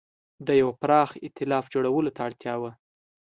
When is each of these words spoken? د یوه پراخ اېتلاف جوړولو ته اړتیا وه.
د 0.47 0.47
یوه 0.61 0.73
پراخ 0.81 1.09
اېتلاف 1.25 1.65
جوړولو 1.73 2.13
ته 2.15 2.21
اړتیا 2.27 2.55
وه. 2.61 2.71